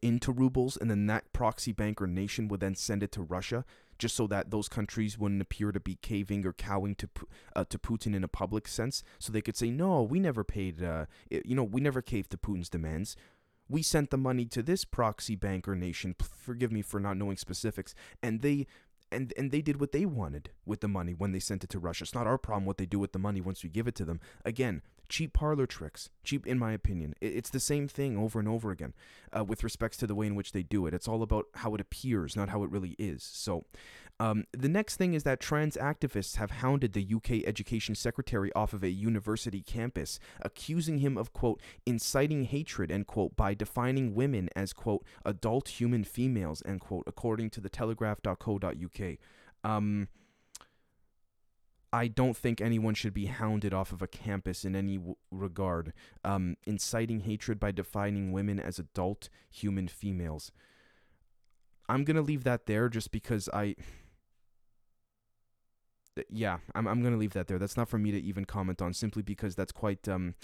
[0.02, 3.64] into rubles, and then that proxy bank or nation would then send it to Russia,
[3.98, 7.08] just so that those countries wouldn't appear to be caving or cowing to
[7.54, 9.02] uh, to Putin in a public sense.
[9.18, 10.82] So they could say, "No, we never paid.
[10.82, 13.16] Uh, you know, we never caved to Putin's demands
[13.68, 16.14] we sent the money to this proxy bank or nation.
[16.20, 17.94] Forgive me for not knowing specifics.
[18.22, 18.66] And they
[19.12, 21.78] and and they did what they wanted with the money when they sent it to
[21.78, 22.04] Russia.
[22.04, 24.04] It's not our problem what they do with the money once we give it to
[24.04, 24.20] them.
[24.44, 26.10] Again, cheap parlor tricks.
[26.24, 27.14] Cheap, in my opinion.
[27.20, 28.94] It's the same thing over and over again
[29.36, 30.94] uh, with respects to the way in which they do it.
[30.94, 33.22] It's all about how it appears, not how it really is.
[33.22, 33.64] So,
[34.18, 38.72] um, the next thing is that trans activists have hounded the UK Education Secretary off
[38.72, 44.48] of a university campus, accusing him of, quote, inciting hatred, end quote, by defining women
[44.56, 49.18] as, quote, adult human females, end quote, according to the telegraph.co.uk.
[49.64, 50.08] Um,
[51.92, 55.92] I don't think anyone should be hounded off of a campus in any w- regard,
[56.24, 60.52] um, inciting hatred by defining women as adult human females.
[61.88, 63.76] I'm going to leave that there just because I.
[66.30, 67.58] Yeah, I'm, I'm going to leave that there.
[67.58, 70.08] That's not for me to even comment on, simply because that's quite.
[70.08, 70.34] Um,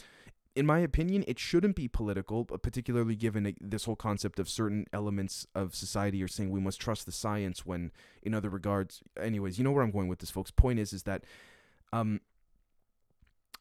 [0.54, 5.46] in my opinion, it shouldn't be political, particularly given this whole concept of certain elements
[5.54, 7.90] of society are saying we must trust the science when,
[8.22, 10.50] in other regards, anyways, you know where I'm going with this, folks.
[10.50, 11.24] Point is, is that,
[11.90, 12.20] um,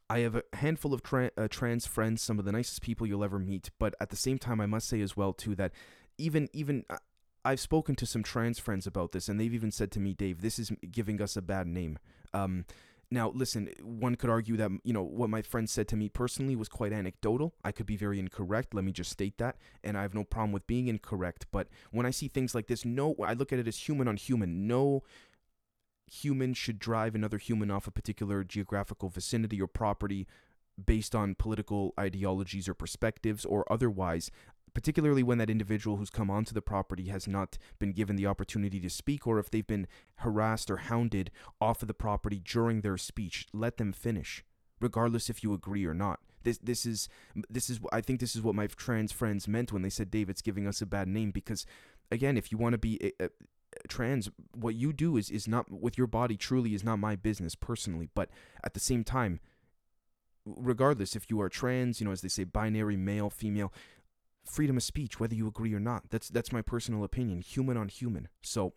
[0.10, 3.24] I have a handful of tra- uh, trans friends, some of the nicest people you'll
[3.24, 5.72] ever meet, but at the same time, I must say as well too that
[6.18, 6.98] even even uh,
[7.44, 10.42] I've spoken to some trans friends about this, and they've even said to me, Dave,
[10.42, 11.98] this is giving us a bad name.
[12.34, 12.66] Um,
[13.14, 16.56] now, listen, one could argue that, you know, what my friend said to me personally
[16.56, 17.54] was quite anecdotal.
[17.64, 18.74] I could be very incorrect.
[18.74, 19.58] Let me just state that.
[19.84, 21.48] And I have no problem with being incorrect.
[21.52, 24.16] But when I see things like this, no, I look at it as human on
[24.16, 24.66] human.
[24.66, 25.04] No
[26.10, 30.26] human should drive another human off a particular geographical vicinity or property
[30.84, 34.32] based on political ideologies or perspectives or otherwise
[34.74, 38.80] particularly when that individual who's come onto the property has not been given the opportunity
[38.80, 42.98] to speak or if they've been harassed or hounded off of the property during their
[42.98, 44.44] speech let them finish
[44.82, 46.20] regardless if you agree or not.
[46.44, 47.08] This this is
[47.50, 50.42] this is I think this is what my trans friends meant when they said David's
[50.42, 51.66] giving us a bad name because
[52.12, 53.30] again if you want to be a, a,
[53.88, 57.56] trans what you do is is not with your body truly is not my business
[57.56, 58.30] personally but
[58.66, 59.40] at the same time
[60.46, 63.72] regardless if you are trans you know as they say binary male female
[64.46, 66.10] freedom of speech, whether you agree or not.
[66.10, 68.28] That's that's my personal opinion, human on human.
[68.42, 68.74] So,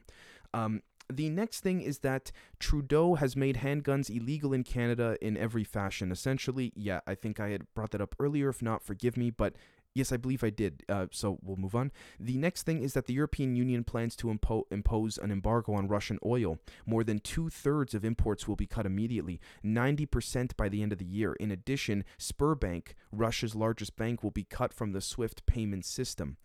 [0.52, 5.64] um, the next thing is that Trudeau has made handguns illegal in Canada in every
[5.64, 6.10] fashion.
[6.10, 8.48] Essentially, yeah, I think I had brought that up earlier.
[8.48, 9.54] If not, forgive me, but
[9.94, 10.82] Yes, I believe I did.
[10.88, 11.92] Uh, so we'll move on.
[12.18, 15.86] The next thing is that the European Union plans to impo- impose an embargo on
[15.86, 16.58] Russian oil.
[16.84, 20.98] More than two thirds of imports will be cut immediately, 90% by the end of
[20.98, 21.34] the year.
[21.34, 26.38] In addition, Sberbank, Russia's largest bank, will be cut from the SWIFT payment system.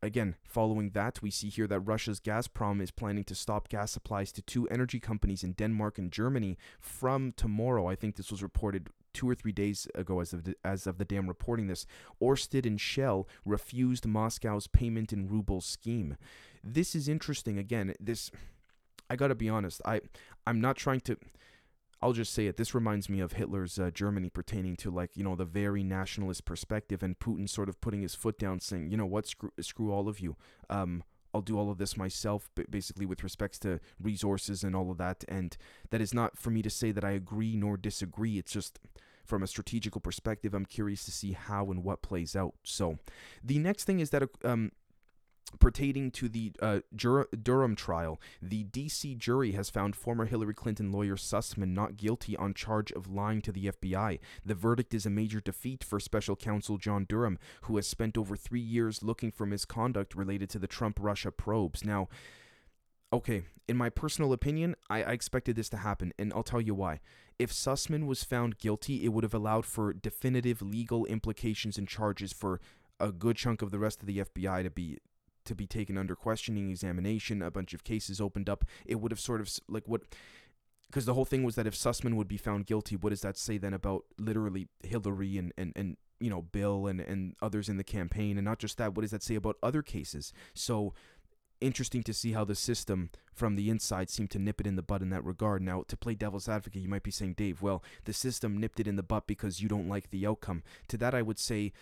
[0.00, 4.30] Again, following that, we see here that Russia's Gazprom is planning to stop gas supplies
[4.32, 7.88] to two energy companies in Denmark and Germany from tomorrow.
[7.88, 10.98] I think this was reported two or three days ago, as of the, as of
[10.98, 11.86] the day I'm reporting this.
[12.22, 16.16] Orsted and Shell refused Moscow's payment in rubles scheme.
[16.62, 17.58] This is interesting.
[17.58, 18.30] Again, this
[19.10, 19.82] I gotta be honest.
[19.84, 20.02] I
[20.46, 21.16] I'm not trying to.
[22.00, 22.56] I'll just say it.
[22.56, 26.44] This reminds me of Hitler's uh, Germany pertaining to like you know the very nationalist
[26.44, 29.92] perspective, and Putin sort of putting his foot down, saying, you know what, screw, screw
[29.92, 30.36] all of you.
[30.70, 31.02] Um,
[31.34, 35.24] I'll do all of this myself, basically with respects to resources and all of that.
[35.28, 35.56] And
[35.90, 38.38] that is not for me to say that I agree nor disagree.
[38.38, 38.78] It's just
[39.28, 42.54] from a strategical perspective, I'm curious to see how and what plays out.
[42.64, 42.98] So,
[43.44, 44.72] the next thing is that um,
[45.60, 49.14] pertaining to the uh, Durham trial, the D.C.
[49.14, 53.52] jury has found former Hillary Clinton lawyer Sussmann not guilty on charge of lying to
[53.52, 54.18] the FBI.
[54.44, 58.36] The verdict is a major defeat for special counsel John Durham, who has spent over
[58.36, 61.84] three years looking for misconduct related to the Trump Russia probes.
[61.84, 62.08] Now,
[63.12, 66.74] okay, in my personal opinion, I, I expected this to happen, and I'll tell you
[66.74, 67.00] why.
[67.38, 72.32] If Sussmann was found guilty, it would have allowed for definitive legal implications and charges
[72.32, 72.60] for
[72.98, 74.98] a good chunk of the rest of the FBI to be
[75.44, 78.64] to be taken under questioning examination, a bunch of cases opened up.
[78.84, 80.02] It would have sort of like what
[80.88, 83.36] because the whole thing was that if Sussmann would be found guilty, what does that
[83.36, 87.76] say then about literally Hillary and, and, and you know Bill and, and others in
[87.76, 90.32] the campaign, and not just that, what does that say about other cases?
[90.54, 90.94] So
[91.60, 94.82] interesting to see how the system from the inside seemed to nip it in the
[94.82, 95.62] butt in that regard.
[95.62, 98.88] Now, to play devil's advocate, you might be saying, Dave, well, the system nipped it
[98.88, 100.62] in the butt because you don't like the outcome.
[100.88, 101.72] To that, I would say,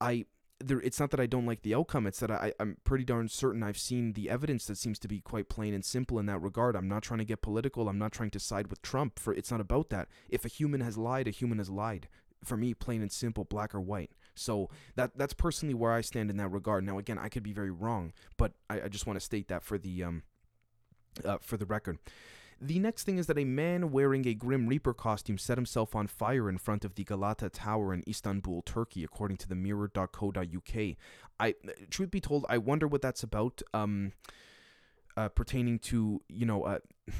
[0.00, 0.26] I
[0.62, 2.06] there, it's not that I don't like the outcome.
[2.06, 5.20] It's that I, I'm pretty darn certain I've seen the evidence that seems to be
[5.20, 6.76] quite plain and simple in that regard.
[6.76, 7.88] I'm not trying to get political.
[7.88, 9.18] I'm not trying to side with Trump.
[9.18, 10.08] For it's not about that.
[10.28, 12.08] If a human has lied, a human has lied.
[12.44, 14.12] For me, plain and simple, black or white.
[14.40, 16.84] So that that's personally where I stand in that regard.
[16.84, 19.62] Now, again, I could be very wrong, but I, I just want to state that
[19.62, 20.22] for the um,
[21.24, 21.98] uh, for the record.
[22.62, 26.06] The next thing is that a man wearing a Grim Reaper costume set himself on
[26.06, 30.96] fire in front of the Galata Tower in Istanbul, Turkey, according to the Mirror.co.uk.
[31.38, 31.54] I,
[31.88, 33.62] truth be told, I wonder what that's about.
[33.72, 34.12] Um,
[35.16, 36.78] uh, pertaining to you know, uh,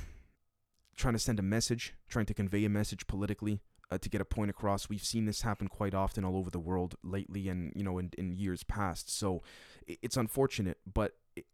[0.96, 3.60] trying to send a message, trying to convey a message politically.
[3.90, 4.88] Uh, to get a point across.
[4.88, 8.10] We've seen this happen quite often all over the world lately, and you know, in,
[8.18, 9.10] in years past.
[9.10, 9.42] So
[9.86, 11.46] it's unfortunate, but it,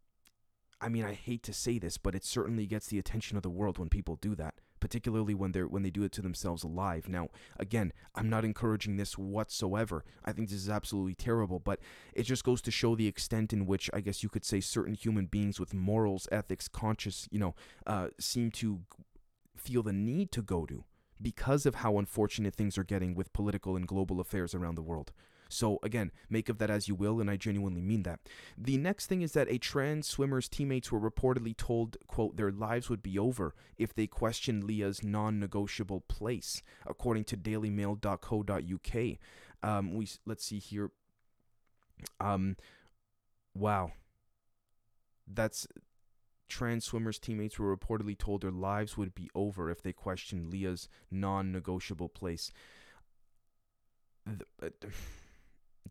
[0.79, 3.49] I mean, I hate to say this, but it certainly gets the attention of the
[3.49, 7.07] world when people do that particularly when they're when they do it to themselves alive.
[7.07, 10.03] Now, again, I'm not encouraging this whatsoever.
[10.23, 11.79] I think this is absolutely terrible, but
[12.13, 14.93] it just goes to show the extent in which I guess you could say certain
[14.93, 18.81] human beings with morals, ethics, conscious, you know, uh, seem to
[19.55, 20.83] feel the need to go to
[21.21, 25.11] because of how unfortunate things are getting with political and global affairs around the world.
[25.49, 28.19] So again, make of that as you will, and I genuinely mean that.
[28.57, 32.89] The next thing is that a trans swimmer's teammates were reportedly told, quote, their lives
[32.89, 39.17] would be over if they questioned Lia's non-negotiable place, according to dailymail.co.uk.
[39.63, 40.91] Um, we let's see here.
[42.19, 42.57] Um,
[43.55, 43.93] wow.
[45.27, 45.67] That's
[46.47, 50.89] trans swimmers' teammates were reportedly told their lives would be over if they questioned Lia's
[51.11, 52.51] non-negotiable place.
[54.27, 54.69] Uh,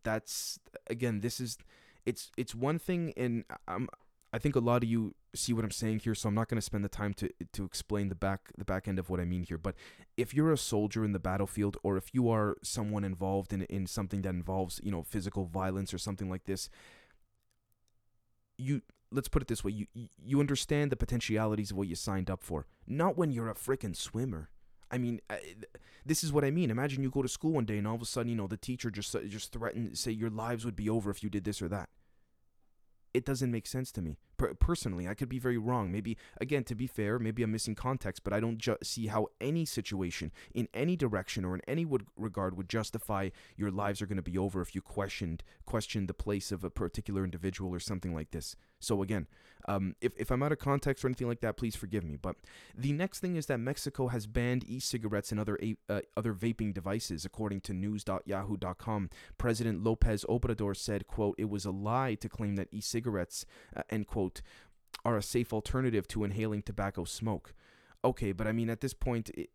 [0.03, 1.57] that's again this is
[2.05, 3.89] it's it's one thing and I'm
[4.33, 6.59] I think a lot of you see what I'm saying here so I'm not going
[6.59, 9.25] to spend the time to to explain the back the back end of what I
[9.25, 9.75] mean here but
[10.17, 13.87] if you're a soldier in the battlefield or if you are someone involved in in
[13.87, 16.69] something that involves you know physical violence or something like this
[18.59, 19.87] you let's put it this way you
[20.23, 23.97] you understand the potentialities of what you signed up for not when you're a freaking
[23.97, 24.51] swimmer
[24.91, 25.41] I mean, I,
[26.05, 26.71] this is what I mean.
[26.71, 28.57] Imagine you go to school one day and all of a sudden, you know, the
[28.57, 31.61] teacher just uh, just threatened, say your lives would be over if you did this
[31.61, 31.89] or that.
[33.13, 34.19] It doesn't make sense to me.
[34.37, 35.91] Per- personally, I could be very wrong.
[35.91, 39.29] Maybe again, to be fair, maybe I'm missing context, but I don't ju- see how
[39.41, 44.07] any situation in any direction or in any would- regard would justify your lives are
[44.07, 47.81] going to be over if you questioned questioned the place of a particular individual or
[47.81, 48.55] something like this.
[48.81, 49.27] So again,
[49.69, 52.17] um, if, if I'm out of context or anything like that, please forgive me.
[52.17, 52.37] But
[52.77, 55.59] the next thing is that Mexico has banned e-cigarettes and other
[55.89, 59.11] uh, other vaping devices, according to news.yahoo.com.
[59.39, 63.45] President Lopez Obrador said, "quote It was a lie to claim that e-cigarettes
[63.77, 64.41] uh, end quote
[65.05, 67.53] are a safe alternative to inhaling tobacco smoke."
[68.05, 69.31] Okay, but I mean at this point.
[69.31, 69.51] It,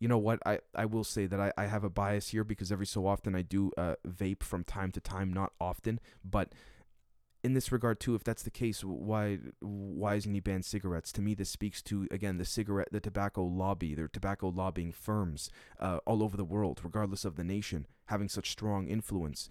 [0.00, 2.70] you know what i, I will say that I, I have a bias here because
[2.70, 6.52] every so often i do uh, vape from time to time not often but
[7.44, 11.12] in this regard too, if that's the case, why why isn't he banned cigarettes?
[11.12, 15.50] To me, this speaks to again the cigarette, the tobacco lobby, their tobacco lobbying firms
[15.78, 19.48] uh, all over the world, regardless of the nation, having such strong influence.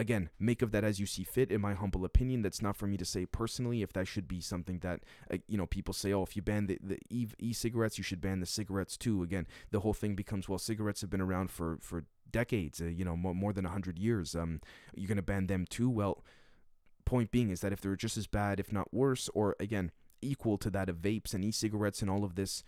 [0.00, 1.50] Again, make of that as you see fit.
[1.50, 3.82] In my humble opinion, that's not for me to say personally.
[3.82, 5.00] If that should be something that
[5.32, 8.20] uh, you know people say, oh, if you ban the the e cigarettes, you should
[8.20, 9.22] ban the cigarettes too.
[9.22, 13.04] Again, the whole thing becomes well, cigarettes have been around for for decades, uh, you
[13.06, 14.36] know, more, more than hundred years.
[14.36, 14.60] Um,
[14.94, 15.88] you're gonna ban them too?
[15.88, 16.22] Well
[17.08, 19.90] point being is that if they're just as bad, if not worse, or again,
[20.20, 22.62] equal to that of vapes and e cigarettes and all of this,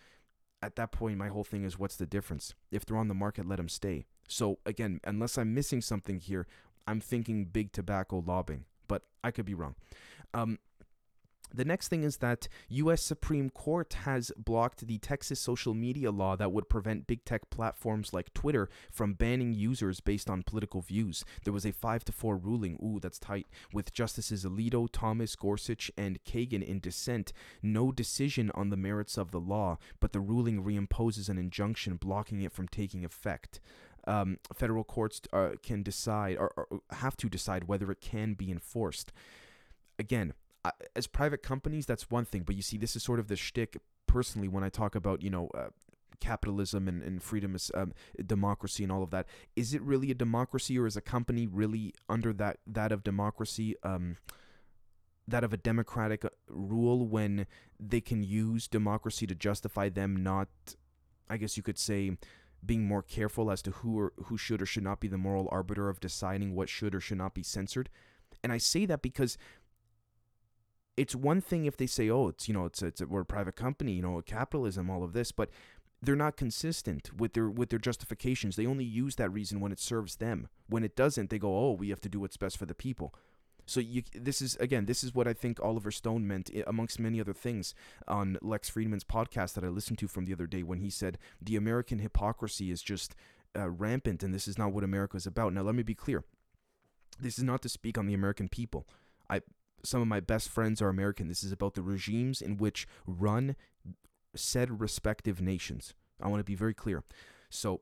[0.63, 2.55] at that point, my whole thing is what's the difference?
[2.71, 4.07] If they're on the market, let them stay.
[4.29, 6.47] So, again, unless I'm missing something here,
[6.87, 9.75] I'm thinking big tobacco lobbying, but I could be wrong.
[10.33, 10.59] Um,
[11.55, 16.37] the next thing is that US Supreme Court has blocked the Texas social media law
[16.37, 21.25] that would prevent big tech platforms like Twitter from banning users based on political views.
[21.45, 25.91] There was a 5 to 4 ruling, ooh that's tight, with Justices Alito, Thomas, Gorsuch
[25.97, 27.33] and Kagan in dissent.
[27.63, 32.43] No decision on the merits of the law, but the ruling reimposes an injunction blocking
[32.43, 33.61] it from taking effect.
[34.07, 38.51] Um, federal courts uh, can decide or, or have to decide whether it can be
[38.51, 39.13] enforced.
[39.99, 40.33] Again,
[40.95, 42.43] as private companies, that's one thing.
[42.43, 45.31] But you see, this is sort of the shtick personally when I talk about, you
[45.31, 45.69] know, uh,
[46.21, 47.93] capitalism and, and freedom, um,
[48.27, 49.27] democracy, and all of that.
[49.57, 53.77] Is it really a democracy, or is a company really under that that of democracy?
[53.83, 54.17] Um,
[55.29, 57.47] that of a democratic uh, rule when
[57.79, 60.49] they can use democracy to justify them not,
[61.29, 62.17] I guess you could say,
[62.65, 65.49] being more careful as to who or who should or should not be the moral
[65.51, 67.89] arbiter of deciding what should or should not be censored.
[68.43, 69.39] And I say that because
[71.01, 73.57] it's one thing if they say, "Oh, it's you know, it's it's we're a private
[73.57, 75.49] company, you know, capitalism, all of this," but
[76.03, 78.57] they're not consistent with their with their justifications.
[78.57, 80.49] They only use that reason when it serves them.
[80.69, 83.15] When it doesn't, they go, "Oh, we have to do what's best for the people."
[83.67, 87.19] So you, this is again, this is what I think Oliver Stone meant, amongst many
[87.19, 87.75] other things,
[88.07, 91.19] on Lex Fridman's podcast that I listened to from the other day when he said
[91.41, 93.15] the American hypocrisy is just
[93.57, 95.55] uh, rampant, and this is not what America is about.
[95.55, 96.25] Now, let me be clear.
[97.19, 98.87] This is not to speak on the American people.
[99.31, 99.43] I
[99.83, 101.29] some of my best friends are American.
[101.29, 103.57] This is about the regimes in which run
[104.35, 105.95] said respective nations.
[106.23, 107.03] I want to be very clear.
[107.51, 107.81] So,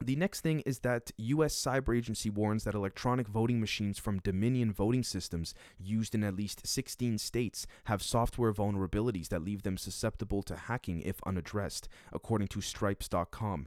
[0.00, 1.54] The next thing is that U.S.
[1.56, 6.64] Cyber Agency warns that electronic voting machines from Dominion voting systems used in at least
[6.66, 12.60] 16 states have software vulnerabilities that leave them susceptible to hacking if unaddressed, according to
[12.60, 13.66] Stripes.com.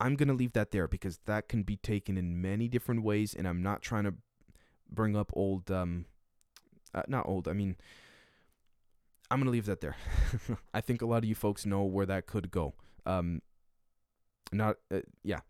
[0.00, 3.34] I'm going to leave that there because that can be taken in many different ways,
[3.34, 4.14] and I'm not trying to
[4.90, 6.06] bring up old, um,
[6.94, 7.76] uh, not old, I mean,
[9.30, 9.96] I'm going to leave that there.
[10.74, 12.74] I think a lot of you folks know where that could go.
[13.06, 13.42] Um,
[14.52, 15.40] not, uh, yeah.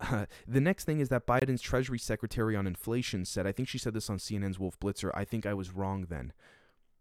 [0.00, 3.78] Uh, the next thing is that Biden's Treasury Secretary on inflation said, I think she
[3.78, 5.10] said this on CNN's Wolf Blitzer.
[5.14, 6.32] I think I was wrong then.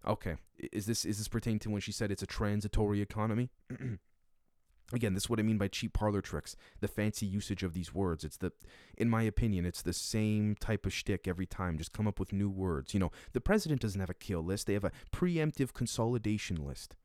[0.06, 0.36] Okay,
[0.72, 3.50] is this is this pertaining to when she said it's a transitory economy?
[4.94, 6.56] Again, this is what I mean by cheap parlor tricks.
[6.80, 8.24] The fancy usage of these words.
[8.24, 8.54] It's the,
[8.98, 11.78] in my opinion, it's the same type of shtick every time.
[11.78, 12.94] Just come up with new words.
[12.94, 14.66] You know, the president doesn't have a kill list.
[14.66, 16.96] They have a preemptive consolidation list.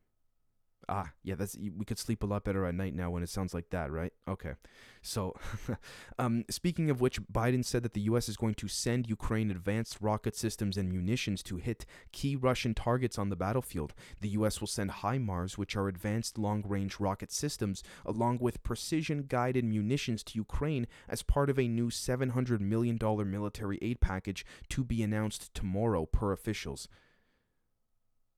[0.89, 3.53] Ah, yeah, that's we could sleep a lot better at night now when it sounds
[3.53, 4.13] like that, right?
[4.27, 4.53] Okay.
[5.01, 5.35] So,
[6.19, 8.29] um, speaking of which, Biden said that the U.S.
[8.29, 13.19] is going to send Ukraine advanced rocket systems and munitions to hit key Russian targets
[13.19, 13.93] on the battlefield.
[14.21, 14.61] The U.S.
[14.61, 20.87] will send HIMARS, which are advanced long-range rocket systems, along with precision-guided munitions to Ukraine
[21.09, 22.97] as part of a new $700 million
[23.29, 26.87] military aid package to be announced tomorrow, per officials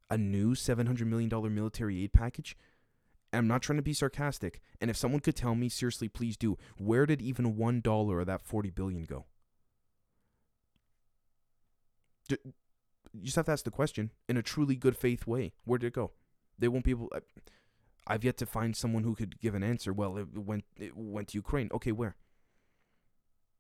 [0.10, 2.56] a new $700 million military aid package?
[3.34, 4.62] I'm not trying to be sarcastic.
[4.80, 8.28] And if someone could tell me, seriously, please do, where did even one dollar of
[8.28, 9.26] that 40 billion go?
[12.30, 15.54] you just have to ask the question in a truly good faith way.
[15.64, 16.12] Where did it go?
[16.58, 17.12] They won't be able.
[18.08, 19.94] I've yet to find someone who could give an answer.
[19.94, 21.70] Well, it went it went to Ukraine.
[21.74, 22.16] Okay, where?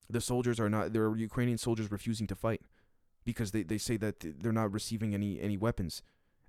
[0.09, 0.93] The soldiers are not.
[0.93, 2.61] There are Ukrainian soldiers refusing to fight
[3.23, 6.01] because they, they say that they're not receiving any any weapons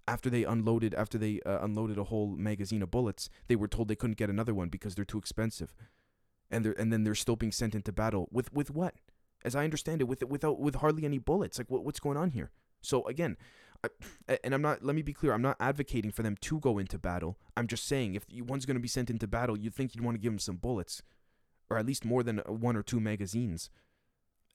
[0.09, 3.89] after they unloaded after they uh, unloaded a whole magazine of bullets, they were told
[3.89, 5.75] they couldn't get another one because they're too expensive,
[6.51, 8.95] and they and then they're still being sent into battle with with what?
[9.45, 11.59] As I understand it, with without with hardly any bullets.
[11.59, 12.51] Like what what's going on here?
[12.83, 13.37] So again,
[14.29, 14.85] I, and I'm not.
[14.85, 15.33] Let me be clear.
[15.33, 17.39] I'm not advocating for them to go into battle.
[17.57, 20.17] I'm just saying if one's going to be sent into battle, you'd think you'd want
[20.17, 21.03] to give them some bullets,
[21.69, 23.71] or at least more than one or two magazines.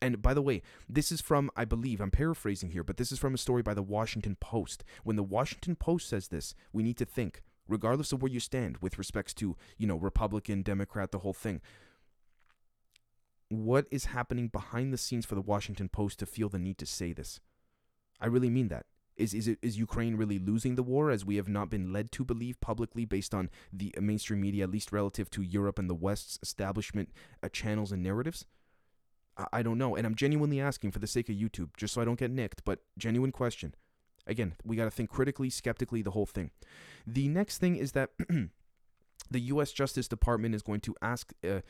[0.02, 3.20] And by the way, this is from, I believe, I'm paraphrasing here, but this is
[3.20, 4.84] from a story by the Washington Post.
[5.04, 8.80] When the Washington Post says this, we need to think, regardless of where you stand
[8.80, 11.62] with respects to, you know, Republican, Democrat, the whole thing.
[13.50, 16.86] What is happening behind the scenes for the Washington Post to feel the need to
[16.88, 17.40] say this?
[18.20, 18.88] I really mean that.
[19.18, 22.12] Is is it is Ukraine really losing the war as we have not been led
[22.14, 25.94] to believe publicly based on the mainstream media, at least relative to Europe and the
[25.94, 27.10] West's establishment
[27.44, 28.46] uh, channels and narratives?
[29.52, 29.96] I don't know.
[29.96, 32.64] And I'm genuinely asking for the sake of YouTube, just so I don't get nicked,
[32.66, 33.76] but genuine question.
[34.28, 36.52] Again, we got to think critically, skeptically, the whole thing.
[37.08, 38.12] The next thing is that
[39.32, 39.72] the U.S.
[39.72, 41.62] Justice Department is going to ask uh,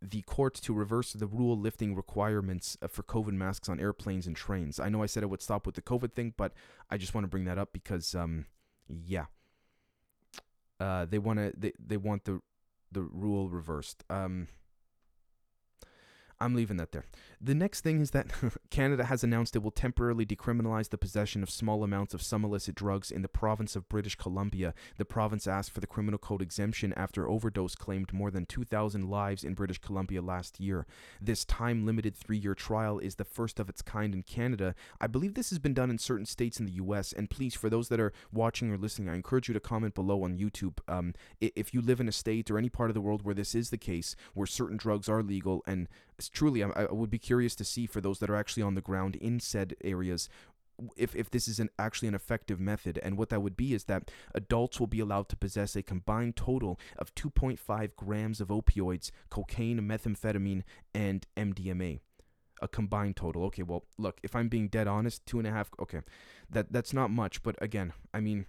[0.00, 4.36] the court to reverse the rule lifting requirements uh, for COVID masks on airplanes and
[4.36, 4.80] trains.
[4.80, 6.52] I know I said it would stop with the COVID thing, but
[6.90, 8.46] I just want to bring that up because, um,
[8.88, 9.26] yeah,
[10.80, 12.40] uh, they want to they, they want the
[12.90, 14.04] the rule reversed.
[14.08, 14.48] Um,
[16.40, 17.04] I'm leaving that there.
[17.40, 18.26] The next thing is that
[18.70, 22.74] Canada has announced it will temporarily decriminalize the possession of small amounts of some illicit
[22.74, 24.74] drugs in the province of British Columbia.
[24.98, 29.44] The province asked for the criminal code exemption after overdose claimed more than 2,000 lives
[29.44, 30.86] in British Columbia last year.
[31.20, 34.74] This time limited three year trial is the first of its kind in Canada.
[35.00, 37.12] I believe this has been done in certain states in the U.S.
[37.12, 40.22] And please, for those that are watching or listening, I encourage you to comment below
[40.22, 40.78] on YouTube.
[40.86, 43.54] Um, if you live in a state or any part of the world where this
[43.54, 45.88] is the case, where certain drugs are legal and
[46.32, 48.80] truly, I, I would be curious to see for those that are actually on the
[48.80, 50.28] ground in said areas
[50.96, 52.98] if, if this is an actually an effective method.
[53.02, 56.36] And what that would be is that adults will be allowed to possess a combined
[56.36, 60.62] total of 2.5 grams of opioids, cocaine, methamphetamine,
[60.94, 62.00] and MDMA.
[62.60, 63.44] A combined total.
[63.44, 65.70] Okay, well, look, if I'm being dead honest, two and a half.
[65.78, 66.00] Okay,
[66.50, 68.46] that that's not much, but again, I mean,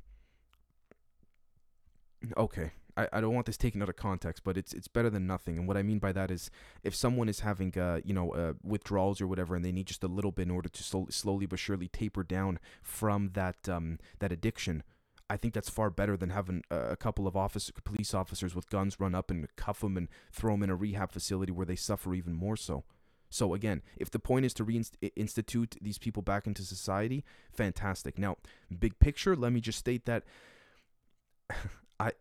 [2.35, 5.25] okay, I, I don't want this taken out of context, but it's it's better than
[5.25, 5.57] nothing.
[5.57, 6.51] And what I mean by that is,
[6.83, 10.03] if someone is having uh, you know uh, withdrawals or whatever, and they need just
[10.03, 13.99] a little bit in order to slowly, slowly but surely taper down from that um,
[14.19, 14.83] that addiction,
[15.29, 18.99] I think that's far better than having a couple of office police officers with guns
[18.99, 22.13] run up and cuff them and throw them in a rehab facility where they suffer
[22.13, 22.83] even more so.
[23.29, 27.23] So again, if the point is to reinstitute these people back into society,
[27.53, 28.17] fantastic.
[28.17, 28.37] Now,
[28.79, 30.23] big picture, let me just state that
[31.99, 32.13] I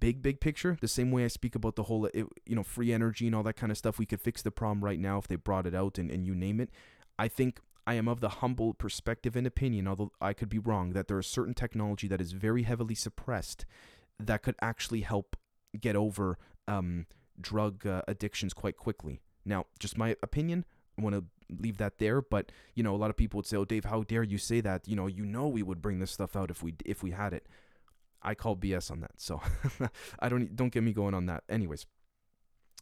[0.00, 3.26] big big picture the same way i speak about the whole you know free energy
[3.26, 5.36] and all that kind of stuff we could fix the problem right now if they
[5.36, 6.70] brought it out and, and you name it
[7.18, 10.92] i think i am of the humble perspective and opinion although i could be wrong
[10.92, 13.64] that there is certain technology that is very heavily suppressed
[14.18, 15.36] that could actually help
[15.80, 17.06] get over um,
[17.40, 19.20] drug uh, addictions quite quickly.
[19.44, 20.64] Now, just my opinion.
[20.98, 23.56] I want to leave that there, but you know, a lot of people would say,
[23.56, 24.88] "Oh, Dave, how dare you say that?
[24.88, 27.32] You know, you know we would bring this stuff out if we if we had
[27.32, 27.46] it."
[28.22, 29.40] I call BS on that, so
[30.18, 31.44] I don't don't get me going on that.
[31.48, 31.86] Anyways,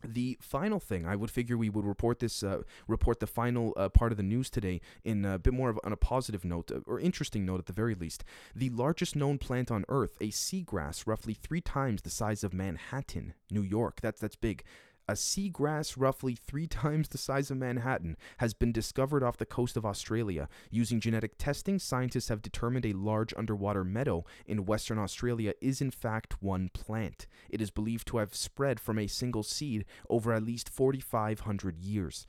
[0.05, 3.89] the final thing I would figure we would report this, uh, report the final uh,
[3.89, 6.81] part of the news today in a bit more of on a positive note uh,
[6.87, 8.25] or interesting note at the very least.
[8.55, 13.35] The largest known plant on Earth, a seagrass, roughly three times the size of Manhattan,
[13.51, 14.01] New York.
[14.01, 14.65] That's that's big.
[15.09, 19.77] A seagrass roughly three times the size of Manhattan has been discovered off the coast
[19.77, 20.49] of Australia.
[20.71, 25.93] Using genetic testing, scientists have determined a large underwater meadow in Western Australia is in
[25.93, 27.29] fact one plant.
[27.49, 32.27] It is believed to have spread from a single seed over at least 4,500 years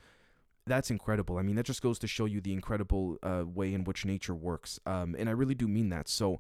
[0.68, 1.38] that's incredible.
[1.38, 4.36] I mean, that just goes to show you the incredible uh, way in which nature
[4.36, 4.80] works.
[4.86, 6.08] Um, and I really do mean that.
[6.08, 6.40] So,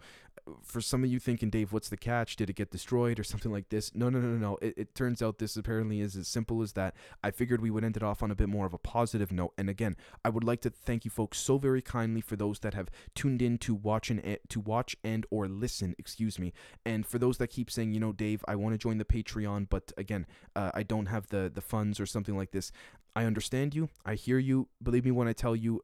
[0.63, 2.35] for some of you thinking, Dave, what's the catch?
[2.35, 3.93] Did it get destroyed or something like this?
[3.93, 4.57] No, no, no, no, no.
[4.61, 6.95] It, it turns out this apparently is as simple as that.
[7.23, 9.53] I figured we would end it off on a bit more of a positive note.
[9.57, 12.73] And again, I would like to thank you folks so very kindly for those that
[12.73, 15.95] have tuned in to watch and to watch and or listen.
[15.97, 16.53] Excuse me.
[16.85, 19.67] And for those that keep saying, you know, Dave, I want to join the Patreon,
[19.69, 20.25] but again,
[20.55, 22.71] uh, I don't have the the funds or something like this.
[23.15, 23.89] I understand you.
[24.05, 24.67] I hear you.
[24.81, 25.81] Believe me when I tell you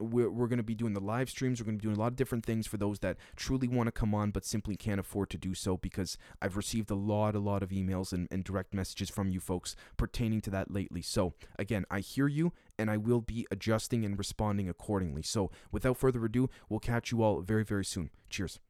[0.00, 1.60] we're, we're going to be doing the live streams.
[1.60, 3.86] We're going to be doing a lot of different things for those that truly want
[3.88, 7.34] to come on but simply can't afford to do so because I've received a lot,
[7.34, 11.02] a lot of emails and, and direct messages from you folks pertaining to that lately.
[11.02, 15.22] So, again, I hear you and I will be adjusting and responding accordingly.
[15.22, 18.10] So, without further ado, we'll catch you all very, very soon.
[18.30, 18.60] Cheers.